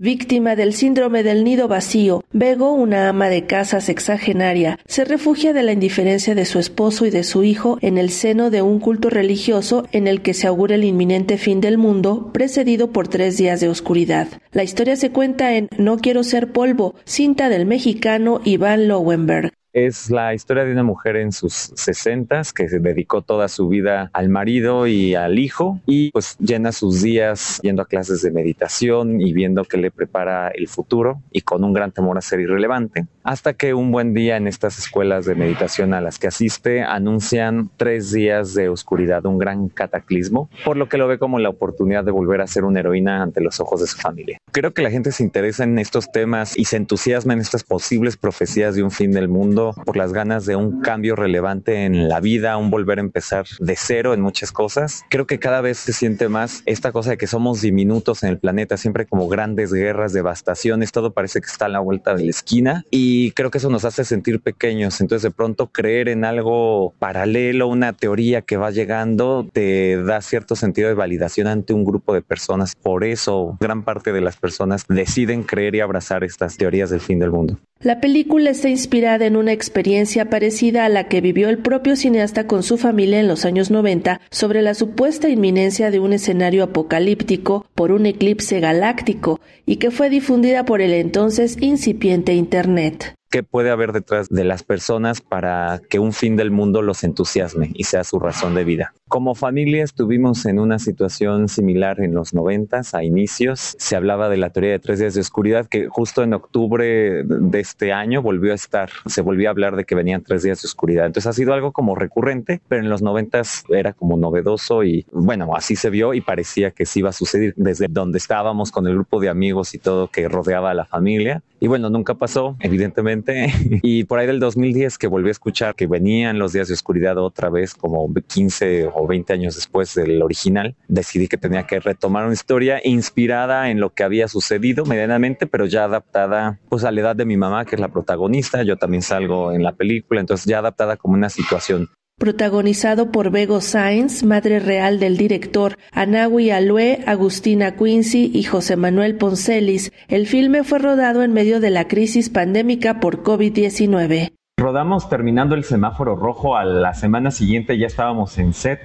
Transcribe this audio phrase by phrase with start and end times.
[0.00, 5.64] Víctima del síndrome del nido vacío, Bego, una ama de casa sexagenaria, se refugia de
[5.64, 9.10] la indiferencia de su esposo y de su hijo en el seno de un culto
[9.10, 13.58] religioso en el que se augura el inminente fin del mundo, precedido por tres días
[13.58, 14.28] de oscuridad.
[14.52, 19.52] La historia se cuenta en No quiero ser polvo, cinta del mexicano Iván Lowenberg.
[19.74, 24.08] Es la historia de una mujer en sus sesentas que se dedicó toda su vida
[24.14, 29.20] al marido y al hijo y pues llena sus días yendo a clases de meditación
[29.20, 33.06] y viendo que le prepara el futuro y con un gran temor a ser irrelevante.
[33.22, 37.70] Hasta que un buen día en estas escuelas de meditación a las que asiste anuncian
[37.76, 42.04] tres días de oscuridad, un gran cataclismo, por lo que lo ve como la oportunidad
[42.04, 44.38] de volver a ser una heroína ante los ojos de su familia.
[44.50, 48.16] Creo que la gente se interesa en estos temas y se entusiasma en estas posibles
[48.16, 52.20] profecías de un fin del mundo por las ganas de un cambio relevante en la
[52.20, 55.04] vida, un volver a empezar de cero en muchas cosas.
[55.10, 58.38] Creo que cada vez se siente más esta cosa de que somos diminutos en el
[58.38, 62.30] planeta, siempre como grandes guerras, devastaciones, todo parece que está a la vuelta de la
[62.30, 65.00] esquina y creo que eso nos hace sentir pequeños.
[65.00, 70.56] Entonces de pronto creer en algo paralelo, una teoría que va llegando, te da cierto
[70.56, 72.74] sentido de validación ante un grupo de personas.
[72.74, 77.18] Por eso gran parte de las personas deciden creer y abrazar estas teorías del fin
[77.18, 77.58] del mundo.
[77.80, 82.48] La película está inspirada en una experiencia parecida a la que vivió el propio cineasta
[82.48, 87.66] con su familia en los años 90 sobre la supuesta inminencia de un escenario apocalíptico
[87.76, 93.70] por un eclipse galáctico y que fue difundida por el entonces incipiente Internet qué puede
[93.70, 98.04] haber detrás de las personas para que un fin del mundo los entusiasme y sea
[98.04, 98.94] su razón de vida.
[99.08, 103.74] Como familia estuvimos en una situación similar en los noventas, a inicios.
[103.78, 107.60] Se hablaba de la teoría de tres días de oscuridad que justo en octubre de
[107.60, 108.90] este año volvió a estar.
[109.06, 111.06] Se volvió a hablar de que venían tres días de oscuridad.
[111.06, 115.54] Entonces ha sido algo como recurrente, pero en los noventas era como novedoso y bueno,
[115.56, 118.94] así se vio y parecía que sí iba a suceder desde donde estábamos con el
[118.94, 121.42] grupo de amigos y todo que rodeaba a la familia.
[121.60, 125.86] Y bueno, nunca pasó, evidentemente y por ahí del 2010 que volví a escuchar que
[125.86, 130.76] venían los días de oscuridad otra vez, como 15 o 20 años después del original,
[130.86, 135.66] decidí que tenía que retomar una historia inspirada en lo que había sucedido medianamente, pero
[135.66, 138.62] ya adaptada pues a la edad de mi mamá, que es la protagonista.
[138.62, 143.60] Yo también salgo en la película, entonces ya adaptada como una situación protagonizado por Bego
[143.60, 149.92] Sainz, madre real del director, Anawi Alue, Agustina Quincy y José Manuel Poncelis.
[150.08, 154.32] El filme fue rodado en medio de la crisis pandémica por COVID-19.
[154.58, 158.80] Rodamos terminando el semáforo rojo, a la semana siguiente ya estábamos en set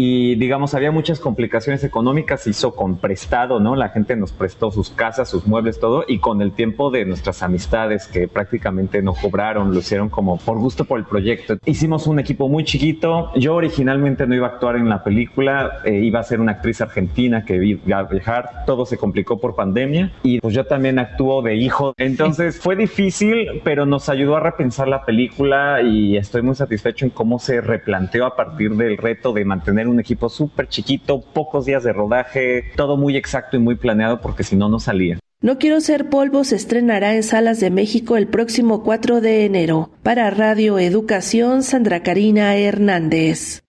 [0.00, 3.74] y digamos había muchas complicaciones económicas, se hizo con prestado, ¿no?
[3.74, 7.42] La gente nos prestó sus casas, sus muebles, todo y con el tiempo de nuestras
[7.42, 11.58] amistades que prácticamente no cobraron, lo hicieron como por gusto por el proyecto.
[11.64, 15.94] Hicimos un equipo muy chiquito, yo originalmente no iba a actuar en la película, eh,
[15.94, 20.12] iba a ser una actriz argentina que iba a viajar, todo se complicó por pandemia
[20.22, 24.86] y pues yo también actúo de hijo, entonces fue difícil, pero nos ayudó a repensar
[24.86, 29.44] la película y estoy muy satisfecho en cómo se replanteó a partir del reto de
[29.44, 34.20] mantener un equipo súper chiquito, pocos días de rodaje, todo muy exacto y muy planeado
[34.20, 35.18] porque si no, no salía.
[35.40, 39.90] No quiero ser polvo se estrenará en Salas de México el próximo 4 de enero.
[40.02, 43.62] Para Radio Educación, Sandra Karina Hernández.